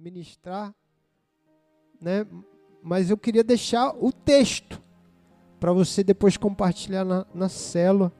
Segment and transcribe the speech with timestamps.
[0.00, 0.74] ministrar,
[2.00, 2.26] né?
[2.82, 4.82] Mas eu queria deixar o texto
[5.60, 8.10] para você depois compartilhar na, na célula.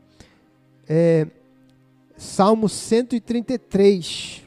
[0.86, 1.26] É,
[2.18, 4.46] Salmo 133.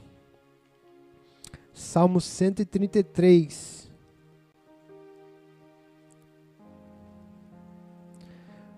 [1.73, 3.91] Salmo 133.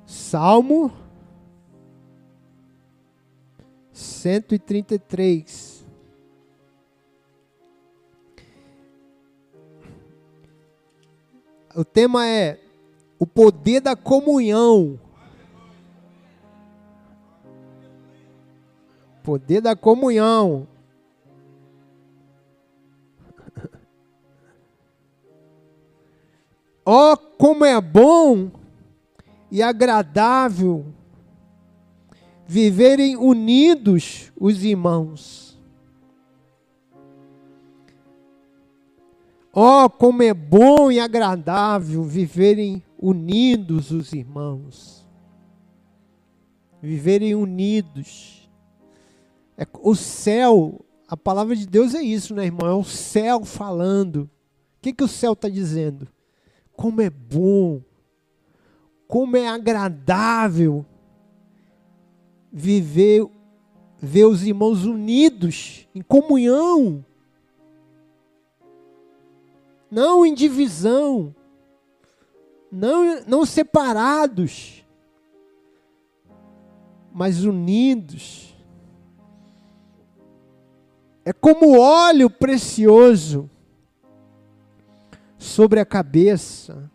[0.06, 0.94] Salmo
[3.92, 5.65] 133.
[11.76, 12.58] O tema é
[13.20, 14.98] o poder da comunhão.
[19.22, 20.66] Poder da comunhão.
[26.86, 28.52] Ó, oh, como é bom
[29.52, 30.86] e agradável
[32.48, 35.55] viverem unidos os irmãos.
[39.56, 45.08] Oh, como é bom e agradável viverem unidos os irmãos.
[46.82, 48.50] Viverem unidos.
[49.58, 52.68] É, o céu, a palavra de Deus é isso, né, irmão?
[52.68, 54.30] É o céu falando.
[54.78, 56.08] O que, que o céu está dizendo?
[56.76, 57.82] Como é bom,
[59.08, 60.86] como é agradável
[62.52, 63.26] viver,
[63.98, 67.04] ver os irmãos unidos, em comunhão,
[69.96, 71.34] não em divisão,
[72.70, 74.86] não, não separados,
[77.14, 78.54] mas unidos.
[81.24, 83.50] É como óleo precioso
[85.38, 86.92] sobre a cabeça,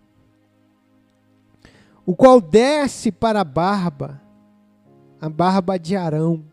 [2.05, 4.21] o qual desce para a barba,
[5.19, 6.45] a barba de Arão,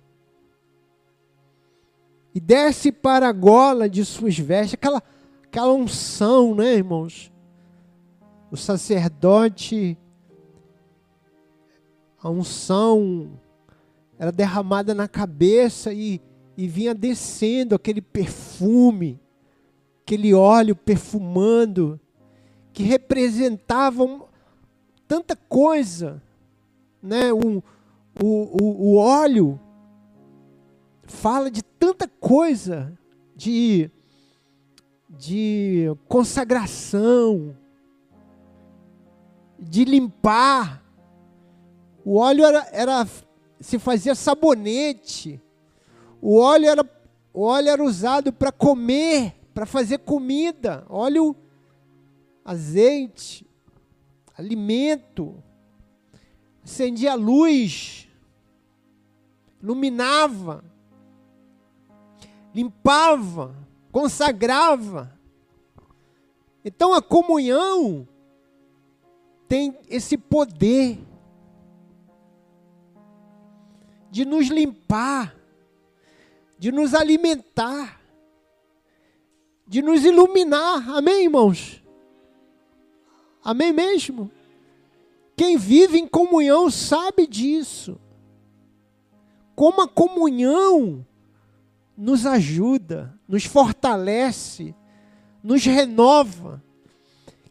[2.34, 5.04] e desce para a gola de suas vestes, aquela,
[5.50, 7.32] aquela unção, né, irmãos?
[8.52, 9.98] O sacerdote,
[12.22, 13.40] a unção
[14.18, 16.22] era derramada na cabeça e,
[16.56, 19.20] e vinha descendo aquele perfume
[20.08, 22.00] aquele óleo perfumando,
[22.72, 24.26] que representavam
[25.06, 26.24] tanta coisa,
[27.04, 27.34] né?
[27.34, 27.62] O,
[28.24, 29.60] o, o, o óleo
[31.04, 32.98] fala de tanta coisa,
[33.36, 33.92] de,
[35.10, 37.56] de consagração,
[39.60, 40.84] de limpar.
[42.04, 43.08] O óleo era, era
[43.60, 45.42] se fazia sabonete.
[46.22, 46.90] O óleo era,
[47.34, 51.36] o óleo era usado para comer para fazer comida, óleo,
[52.46, 53.44] azeite,
[54.38, 55.44] alimento,
[56.64, 58.08] acendia luz,
[59.60, 60.64] iluminava,
[62.54, 63.56] limpava,
[63.98, 65.12] consagrava.
[66.64, 68.08] Então a comunhão
[69.48, 71.00] tem esse poder
[74.12, 75.36] de nos limpar,
[76.60, 77.98] de nos alimentar
[79.68, 80.90] de nos iluminar.
[80.92, 81.84] Amém, irmãos?
[83.44, 84.32] Amém mesmo?
[85.36, 88.00] Quem vive em comunhão sabe disso.
[89.56, 91.06] Como a comunhão
[91.98, 94.76] nos ajuda, nos fortalece,
[95.44, 96.64] nos renova.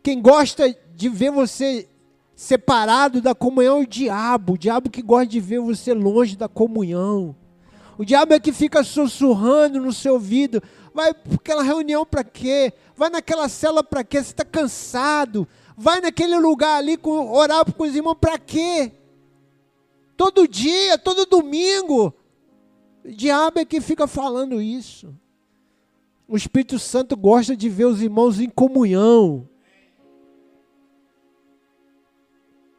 [0.03, 1.89] Quem gosta de ver você
[2.37, 6.49] separado da comunhão é o diabo, o diabo que gosta de ver você longe da
[6.49, 7.35] comunhão.
[7.99, 10.63] O diabo é que fica sussurrando no seu ouvido:
[10.95, 12.73] Vai para aquela reunião para quê?
[12.95, 14.23] Vai naquela cela para quê?
[14.23, 15.49] Você está cansado?
[15.77, 18.93] Vai naquele lugar ali com, orar com os irmãos para quê?
[20.17, 22.15] Todo dia, todo domingo.
[23.07, 25.15] O diabo é que fica falando isso.
[26.27, 29.49] O Espírito Santo gosta de ver os irmãos em comunhão.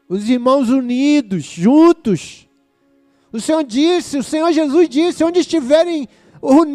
[0.10, 2.50] Os irmãos unidos, juntos.
[3.32, 6.10] O Senhor disse, o Senhor Jesus disse: onde estiverem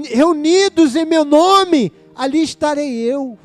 [0.08, 3.38] reunidos em meu nome, ali estarei eu.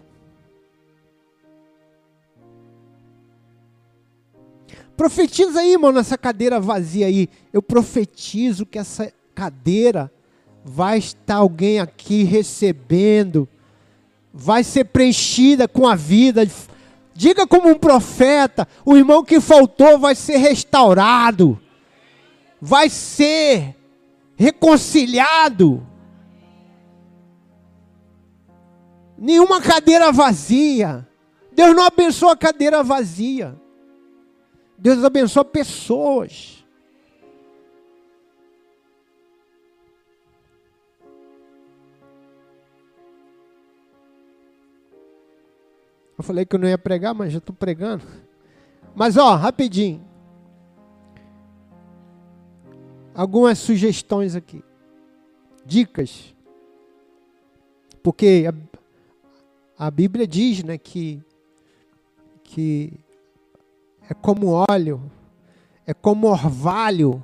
[4.95, 7.29] Profetiza aí, irmão, nessa cadeira vazia aí.
[7.51, 10.11] Eu profetizo que essa cadeira
[10.65, 13.47] vai estar alguém aqui recebendo,
[14.33, 16.49] vai ser preenchida com a vida.
[17.13, 21.59] Diga como um profeta: o irmão que faltou vai ser restaurado,
[22.59, 23.75] vai ser
[24.35, 25.85] reconciliado.
[29.17, 31.07] nenhuma cadeira vazia.
[31.51, 33.59] Deus não abençoa cadeira vazia.
[34.77, 36.63] Deus abençoa pessoas.
[46.17, 48.03] Eu falei que eu não ia pregar, mas já estou pregando.
[48.95, 50.03] Mas ó, rapidinho.
[53.13, 54.63] Algumas sugestões aqui.
[55.65, 56.33] Dicas.
[58.01, 58.45] Porque
[59.77, 61.21] a, a Bíblia diz, né, que
[62.43, 62.93] que
[64.09, 65.11] é como óleo,
[65.85, 67.23] é como orvalho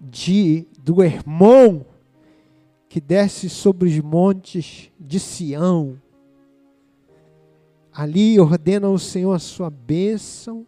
[0.00, 1.84] de do irmão
[2.88, 6.00] que desce sobre os montes de Sião.
[7.92, 10.66] Ali ordena o Senhor a sua bênção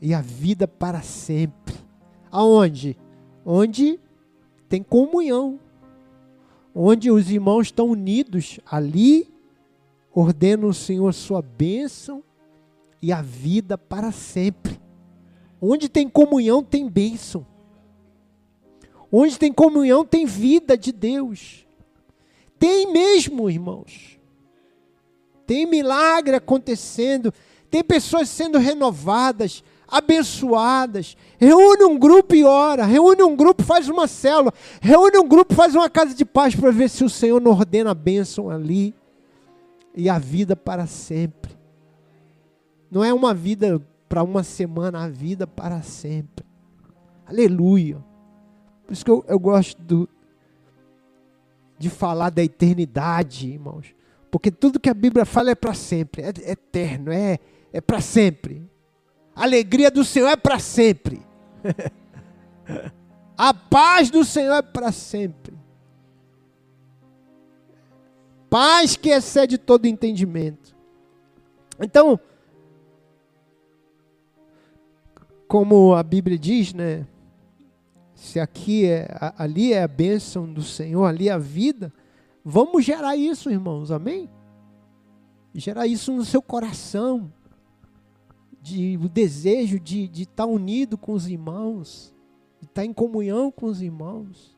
[0.00, 1.74] e a vida para sempre.
[2.30, 2.96] Aonde?
[3.44, 3.98] Onde
[4.68, 5.58] tem comunhão.
[6.74, 9.28] Onde os irmãos estão unidos, ali
[10.12, 12.22] ordena o Senhor a sua bênção
[13.02, 14.80] e a vida para sempre.
[15.60, 17.46] Onde tem comunhão, tem bênção.
[19.12, 21.66] Onde tem comunhão, tem vida de Deus.
[22.58, 24.19] Tem mesmo, irmãos.
[25.50, 27.34] Tem milagre acontecendo.
[27.68, 31.16] Tem pessoas sendo renovadas, abençoadas.
[31.38, 32.84] Reúne um grupo e ora.
[32.84, 34.54] Reúne um grupo, faz uma célula.
[34.80, 37.90] Reúne um grupo, faz uma casa de paz para ver se o Senhor não ordena
[37.90, 38.94] a bênção ali.
[39.92, 41.50] E a vida para sempre.
[42.88, 46.46] Não é uma vida para uma semana, a vida para sempre.
[47.26, 47.98] Aleluia.
[48.86, 50.08] Por isso que eu, eu gosto do,
[51.76, 53.98] de falar da eternidade, irmãos.
[54.30, 57.38] Porque tudo que a Bíblia fala é para sempre, é, eterno, é,
[57.72, 58.70] é para sempre.
[59.34, 61.20] A alegria do Senhor é para sempre.
[63.36, 65.58] a paz do Senhor é para sempre.
[68.48, 70.76] Paz que excede todo entendimento.
[71.80, 72.18] Então,
[75.48, 77.06] como a Bíblia diz, né?
[78.14, 81.92] Se aqui é, ali é a bênção do Senhor, ali é a vida,
[82.44, 84.28] vamos gerar isso, irmãos, amém?
[85.54, 87.32] Gerar isso no seu coração,
[88.62, 92.14] de, o desejo de, de estar unido com os irmãos,
[92.60, 94.56] de estar em comunhão com os irmãos,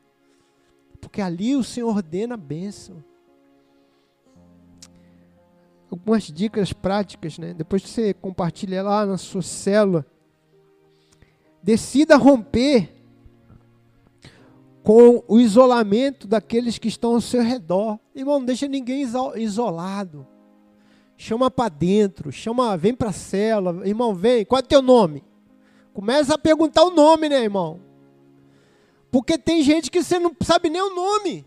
[0.99, 3.03] porque ali o Senhor ordena a bênção.
[5.89, 7.53] Algumas dicas práticas, né?
[7.53, 10.05] Depois você compartilha lá na sua célula,
[11.61, 13.02] decida romper
[14.83, 17.97] com o isolamento daqueles que estão ao seu redor.
[18.13, 20.27] Irmão, não deixa ninguém isolado.
[21.15, 23.87] Chama para dentro, chama, vem para a cela.
[23.87, 25.23] Irmão, vem, qual é teu nome?
[25.93, 27.79] Começa a perguntar o nome, né, irmão?
[29.09, 31.45] Porque tem gente que você não sabe nem o nome.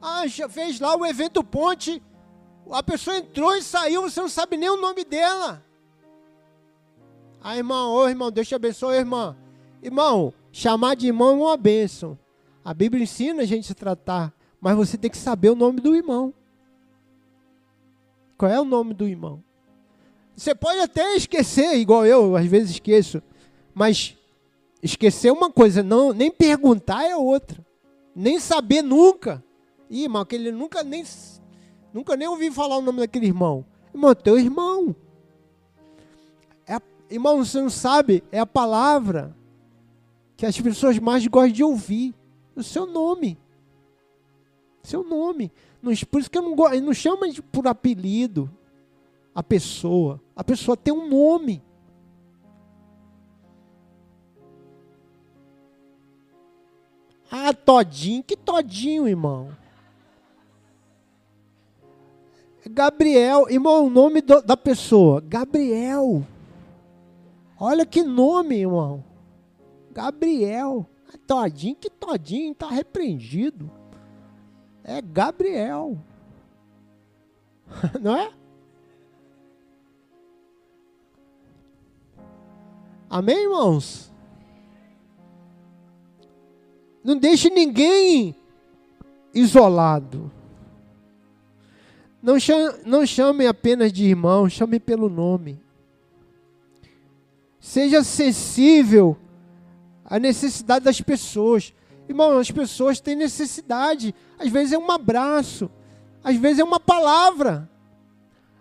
[0.00, 2.02] Ah, já fez lá o evento ponte,
[2.70, 5.62] a pessoa entrou e saiu, você não sabe nem o nome dela.
[7.42, 9.36] Ah, irmão, ô irmão, Deus te abençoe, irmã.
[9.82, 12.18] Irmão, chamar de irmão é uma bênção.
[12.64, 15.80] A Bíblia ensina a gente a se tratar, mas você tem que saber o nome
[15.80, 16.34] do irmão.
[18.36, 19.42] Qual é o nome do irmão?
[20.36, 23.22] Você pode até esquecer, igual eu, às vezes esqueço,
[23.74, 24.16] mas
[24.82, 27.64] esquecer uma coisa, não, nem perguntar é outra.
[28.14, 29.42] Nem saber nunca.
[29.88, 31.04] Ih, irmão, aquele nunca nem
[31.92, 33.64] nunca nem ouvi falar o nome daquele irmão.
[33.94, 34.94] Irmão, teu irmão.
[37.10, 39.36] Irmão, você não sabe, é a palavra
[40.36, 42.14] que as pessoas mais gostam de ouvir.
[42.54, 43.38] O seu nome.
[44.82, 45.50] Seu nome.
[46.10, 48.50] Por isso que eu não gosto, não chama por apelido
[49.34, 50.20] a pessoa.
[50.36, 51.62] A pessoa tem um nome.
[57.30, 59.56] Ah, todinho, que todinho, irmão.
[62.68, 66.26] Gabriel, irmão, o nome do, da pessoa, Gabriel.
[67.62, 69.04] Olha que nome, irmão.
[69.92, 70.88] Gabriel.
[71.26, 73.70] Todinho, que todinho, está repreendido.
[74.82, 75.98] É Gabriel.
[78.00, 78.32] Não é?
[83.10, 84.10] Amém, irmãos?
[87.04, 88.34] Não deixe ninguém
[89.34, 90.30] isolado.
[92.22, 95.58] Não chame, não chame apenas de irmão, chame pelo nome.
[97.60, 99.18] Seja sensível
[100.04, 101.74] à necessidade das pessoas.
[102.08, 104.14] Irmão, as pessoas têm necessidade.
[104.38, 105.70] Às vezes é um abraço,
[106.24, 107.70] às vezes é uma palavra,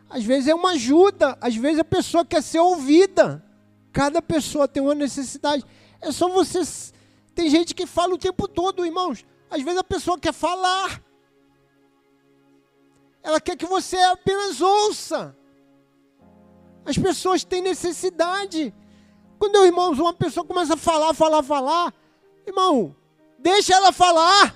[0.10, 3.44] às vezes é uma ajuda, às vezes a pessoa quer ser ouvida.
[3.92, 5.66] Cada pessoa tem uma necessidade.
[6.02, 6.62] É só você.
[7.34, 9.26] Tem gente que fala o tempo todo, irmãos.
[9.50, 11.02] Às vezes a pessoa quer falar.
[13.24, 15.36] Ela quer que você apenas ouça.
[16.86, 18.74] As pessoas têm necessidade.
[19.40, 21.94] Quando, irmãos, uma pessoa começa a falar, falar, falar,
[22.46, 22.94] irmão,
[23.38, 24.54] deixa ela falar.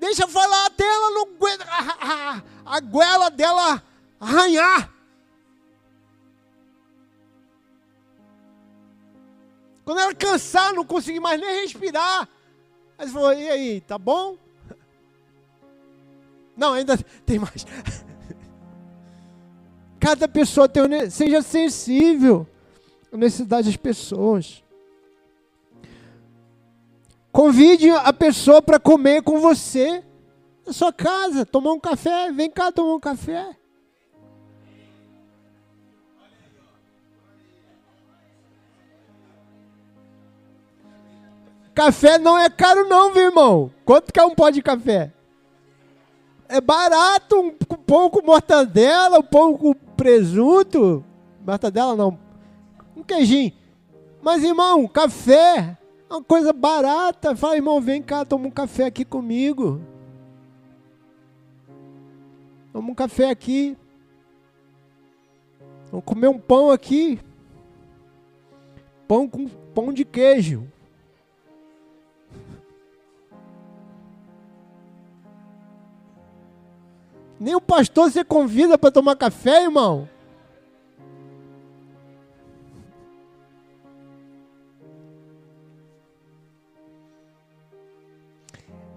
[0.00, 3.82] Deixa falar até ela não aguenta, a, a, goela dela
[4.18, 4.92] arranhar.
[9.84, 12.28] Quando ela cansar, não conseguir mais nem respirar.
[12.98, 14.36] Aí você falou, e aí, tá bom?
[16.56, 17.64] Não, ainda tem mais.
[20.00, 22.46] Cada pessoa tem seja sensível
[23.12, 24.62] à necessidade das pessoas.
[27.32, 30.02] Convide a pessoa para comer com você
[30.66, 33.56] na sua casa, tomar um café, vem cá tomar um café.
[41.74, 43.72] Café não é caro não, viu, irmão?
[43.84, 45.12] Quanto que é um pó de café?
[46.48, 51.04] É barato, um pão com mortadela, um pão com presunto.
[51.44, 52.16] Mortadela não.
[52.96, 53.52] Um queijinho.
[54.22, 55.76] Mas, irmão, café
[56.08, 57.34] é uma coisa barata.
[57.34, 59.80] Fala, irmão, vem cá, toma um café aqui comigo.
[62.72, 63.76] Toma um café aqui.
[65.90, 67.18] Vamos comer um pão aqui.
[69.08, 70.66] Pão com pão de queijo.
[77.40, 80.08] Nem o pastor você convida para tomar café, irmão.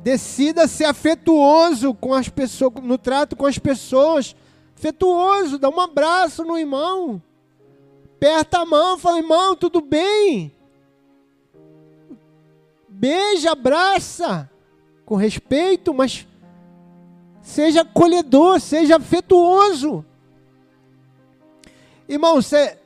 [0.02, 4.36] Decida ser afetuoso com as pessoas, no trato com as pessoas.
[4.76, 7.22] Afetuoso, dá um abraço no irmão.
[8.16, 10.52] Aperta a mão, fala, irmão, tudo bem?
[12.90, 14.50] Beija, abraça.
[15.06, 16.26] Com respeito, mas
[17.42, 20.06] Seja acolhedor, seja afetuoso.
[22.08, 22.78] Irmão, você.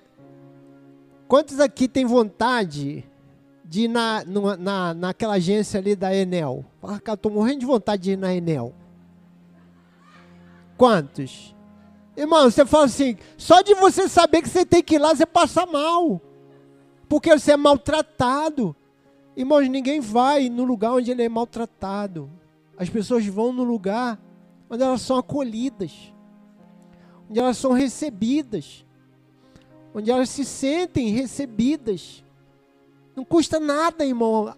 [1.27, 3.03] Quantos aqui tem vontade
[3.63, 4.23] de ir na,
[4.57, 6.63] na, naquela agência ali da Enel?
[6.81, 8.73] Ah, cara, estou morrendo de vontade de ir na Enel.
[10.77, 11.55] Quantos?
[12.15, 15.25] Irmão, você fala assim, só de você saber que você tem que ir lá, você
[15.25, 16.21] passa mal.
[17.09, 18.75] Porque você é maltratado.
[19.35, 22.29] Irmãos, ninguém vai no lugar onde ele é maltratado.
[22.77, 24.19] As pessoas vão no lugar
[24.69, 26.13] onde elas são acolhidas,
[27.29, 28.85] onde elas são recebidas,
[29.93, 32.23] onde elas se sentem recebidas.
[33.15, 34.53] Não custa nada, irmão,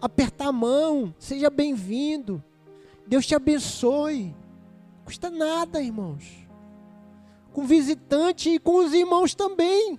[0.00, 2.42] apertar a mão, seja bem-vindo.
[3.06, 4.34] Deus te abençoe.
[4.98, 6.48] Não custa nada, irmãos.
[7.52, 9.98] Com visitante e com os irmãos também.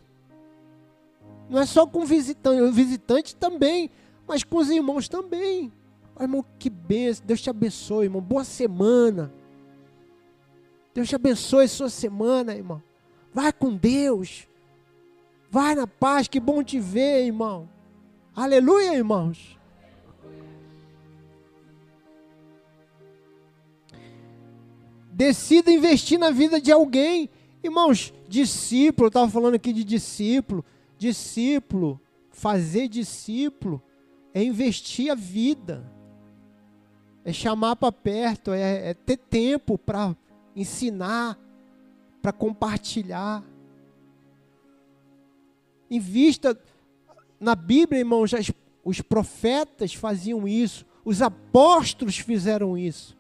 [1.50, 3.92] Não é só com visitante, o visitante também,
[4.26, 5.72] mas com os irmãos também.
[6.20, 7.26] irmão, que benção.
[7.26, 8.22] Deus te abençoe, irmão.
[8.22, 9.32] Boa semana.
[10.94, 12.82] Deus te abençoe sua semana, irmão.
[13.34, 14.48] Vai com Deus.
[15.50, 17.70] Vai na paz, que bom te ver, irmão.
[18.36, 19.58] Aleluia, irmãos.
[25.12, 27.30] Decida investir na vida de alguém.
[27.64, 30.66] Irmãos, discípulo, eu estava falando aqui de discípulo.
[30.98, 32.00] Discípulo,
[32.32, 33.82] fazer discípulo
[34.34, 35.84] é investir a vida,
[37.24, 40.16] é chamar para perto, é, é ter tempo para
[40.56, 41.38] ensinar,
[42.22, 43.44] para compartilhar.
[45.90, 46.58] Invista
[47.40, 48.32] na Bíblia, irmãos,
[48.84, 53.18] os profetas faziam isso, os apóstolos fizeram isso.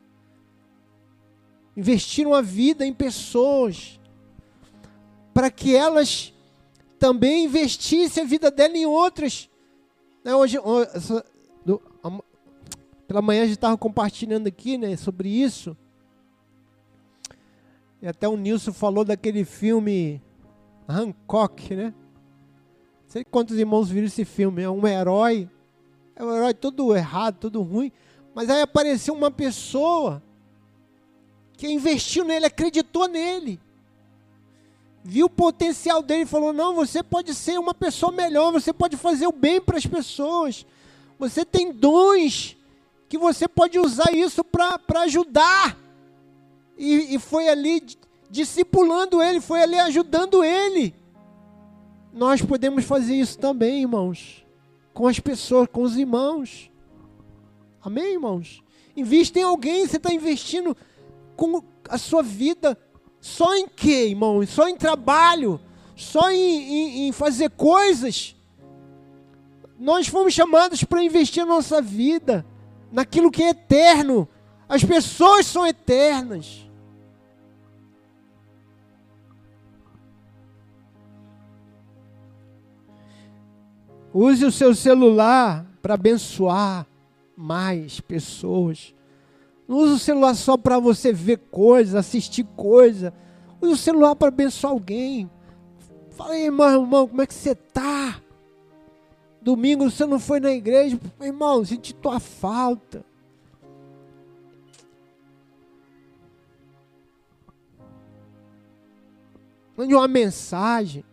[1.75, 3.99] Investiram a vida em pessoas,
[5.33, 6.33] para que elas
[6.99, 9.49] também investissem a vida dela em outras.
[10.23, 10.57] Né, hoje,
[13.07, 15.75] pela manhã a gente estava compartilhando aqui né, sobre isso.
[18.01, 20.21] E até o Nilson falou daquele filme
[20.87, 21.93] Hancock, né?
[21.93, 24.63] Não sei quantos irmãos viram esse filme.
[24.63, 25.47] É um herói,
[26.15, 27.91] é um herói todo errado, todo ruim.
[28.33, 30.23] Mas aí apareceu uma pessoa
[31.57, 33.59] que investiu nele, acreditou nele.
[35.03, 38.97] Viu o potencial dele e falou: Não, você pode ser uma pessoa melhor, você pode
[38.97, 40.65] fazer o bem para as pessoas.
[41.19, 42.57] Você tem dons
[43.07, 45.77] que você pode usar isso para ajudar
[46.81, 47.83] e, e foi ali
[48.27, 50.95] discipulando ele, foi ali ajudando ele.
[52.11, 54.43] Nós podemos fazer isso também, irmãos,
[54.91, 56.71] com as pessoas, com os irmãos.
[57.83, 58.63] Amém, irmãos?
[58.97, 60.75] Invista em alguém, você está investindo
[61.35, 62.75] com a sua vida
[63.19, 64.43] só em quê, irmão?
[64.47, 65.61] Só em trabalho,
[65.95, 68.35] só em, em, em fazer coisas.
[69.77, 72.43] Nós fomos chamados para investir nossa vida
[72.91, 74.27] naquilo que é eterno.
[74.67, 76.70] As pessoas são eternas.
[84.13, 86.85] Use o seu celular para abençoar
[87.35, 88.93] mais pessoas.
[89.67, 93.13] Não usa o celular só para você ver coisas, assistir coisa.
[93.61, 95.29] Usa o celular para abençoar alguém.
[96.09, 98.21] Fala aí, irmão, irmão, como é que você tá?
[99.41, 100.99] Domingo você não foi na igreja.
[101.21, 103.03] Irmão, senti tua falta.
[109.75, 111.03] Mande uma mensagem.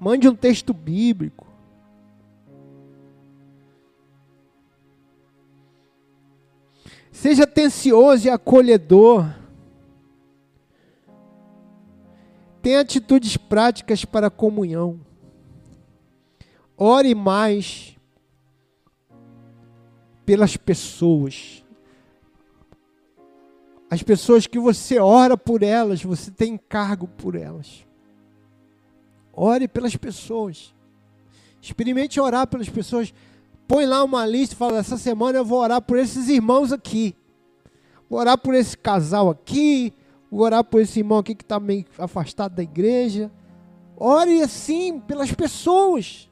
[0.00, 1.46] Mande um texto bíblico.
[7.12, 9.26] Seja atencioso e acolhedor.
[12.62, 14.98] Tenha atitudes práticas para a comunhão.
[16.78, 17.94] Ore mais
[20.24, 21.62] pelas pessoas.
[23.90, 27.89] As pessoas que você ora por elas, você tem encargo por elas.
[29.42, 30.74] Ore pelas pessoas.
[31.62, 33.14] Experimente orar pelas pessoas.
[33.66, 37.16] Põe lá uma lista e fala: essa semana eu vou orar por esses irmãos aqui.
[38.06, 39.94] Vou orar por esse casal aqui.
[40.30, 43.32] Vou orar por esse irmão aqui que está meio afastado da igreja.
[43.96, 46.28] Ore assim pelas pessoas.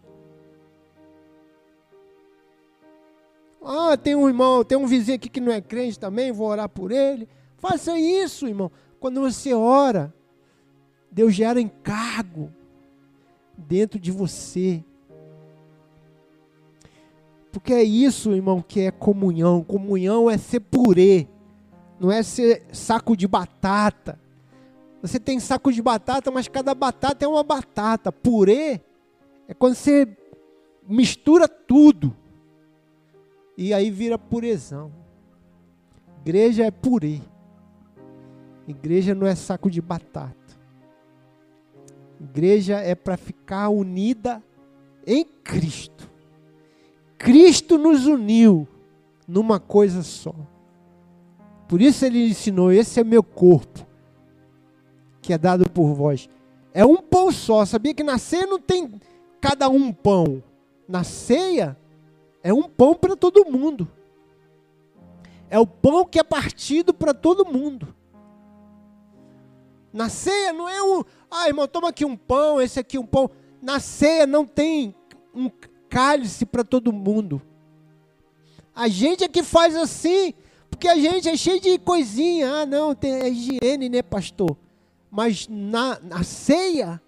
[3.65, 6.69] Ah, tem um irmão, tem um vizinho aqui que não é crente também, vou orar
[6.69, 7.27] por ele.
[7.57, 8.71] Faça isso, irmão.
[9.01, 10.13] Quando você ora,
[11.11, 12.53] Deus gera encargo
[13.59, 14.85] dentro de você.
[17.51, 19.65] Porque é isso, irmão, que é comunhão.
[19.65, 21.27] Comunhão é ser purê,
[21.99, 24.19] não é ser saco de batata.
[25.03, 28.13] Você tem saco de batata, mas cada batata é uma batata.
[28.13, 28.81] Purê
[29.47, 30.09] é quando você
[30.87, 32.17] mistura tudo
[33.57, 34.93] e aí vira purezão.
[36.21, 37.21] Igreja é purê.
[38.67, 40.48] Igreja não é saco de batata.
[42.21, 44.43] Igreja é para ficar unida
[45.07, 46.11] em Cristo.
[47.17, 48.67] Cristo nos uniu
[49.27, 50.35] numa coisa só.
[51.69, 53.87] Por isso ele ensinou: esse é meu corpo,
[55.21, 56.29] que é dado por vós.
[56.73, 57.65] É um pão só.
[57.65, 59.01] Sabia que na ceia não tem
[59.41, 60.43] cada um pão.
[60.89, 61.77] Na ceia
[62.43, 63.89] é um pão para todo mundo.
[65.51, 67.95] É o pão que é partido para todo mundo.
[69.93, 73.31] Na ceia não é um, ah, irmão, toma aqui um pão, esse aqui um pão.
[73.61, 74.95] Na ceia não tem
[75.35, 75.51] um
[75.89, 77.41] cálice para todo mundo.
[78.75, 80.35] A gente é que faz assim,
[80.71, 82.63] porque a gente é cheio de coisinha.
[82.63, 84.57] Ah, não, tem é higiene, né, pastor?
[85.11, 87.01] Mas na, na ceia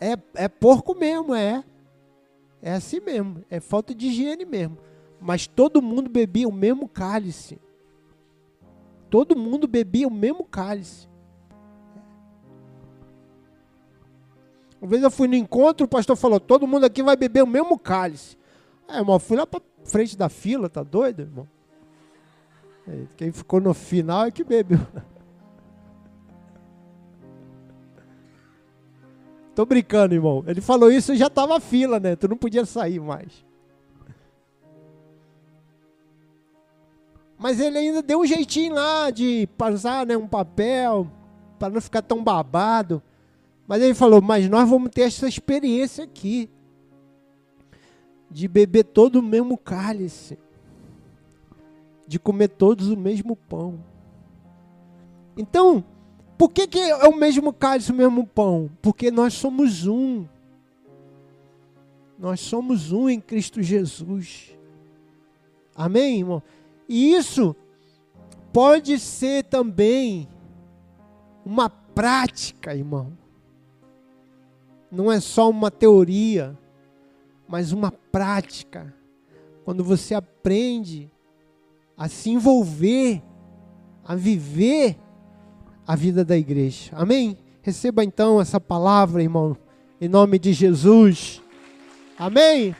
[0.00, 1.64] é, é porco mesmo, é.
[2.60, 4.78] É assim mesmo, é falta de higiene mesmo.
[5.20, 7.58] Mas todo mundo bebia o mesmo cálice.
[9.08, 11.08] Todo mundo bebia o mesmo cálice.
[14.80, 17.46] Uma vez eu fui no encontro, o pastor falou: todo mundo aqui vai beber o
[17.46, 18.36] mesmo cálice.
[18.88, 21.48] É, irmão, fui lá para frente da fila, tá doido, irmão?
[22.86, 24.78] É, quem ficou no final é que bebeu.
[29.54, 30.44] Tô brincando, irmão.
[30.46, 32.16] Ele falou isso e já tava fila, né?
[32.16, 33.44] Tu não podia sair mais.
[37.38, 41.06] Mas ele ainda deu um jeitinho lá de passar né, um papel
[41.58, 43.02] para não ficar tão babado.
[43.66, 46.50] Mas ele falou: Mas nós vamos ter essa experiência aqui
[48.30, 50.38] de beber todo o mesmo cálice,
[52.06, 53.78] de comer todos o mesmo pão.
[55.36, 55.84] Então,
[56.36, 58.70] por que, que é o mesmo cálice, o mesmo pão?
[58.82, 60.26] Porque nós somos um.
[62.18, 64.56] Nós somos um em Cristo Jesus.
[65.74, 66.42] Amém, irmão?
[66.88, 67.56] E isso
[68.52, 70.28] pode ser também
[71.44, 73.12] uma prática, irmão.
[74.94, 76.56] Não é só uma teoria,
[77.48, 78.94] mas uma prática.
[79.64, 81.10] Quando você aprende
[81.96, 83.22] a se envolver,
[84.04, 84.96] a viver
[85.86, 86.92] a vida da igreja.
[86.94, 87.36] Amém?
[87.60, 89.56] Receba então essa palavra, irmão,
[90.00, 91.42] em nome de Jesus.
[92.18, 92.74] Amém?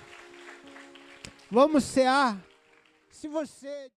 [1.50, 2.38] Vamos cear.
[3.10, 3.90] Se você.